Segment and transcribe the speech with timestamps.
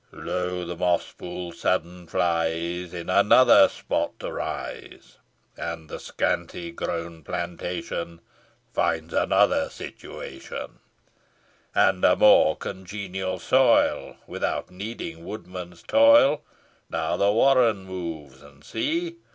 [0.11, 0.65] Lo!
[0.65, 5.17] the moss pool sudden flies, In another spot to rise;
[5.55, 8.19] And the scanty grown plantation,
[8.73, 10.79] Finds another situation,
[11.75, 16.41] And a more congenial soil, Without needing woodman's toil.
[16.89, 19.17] Now the warren moves and see!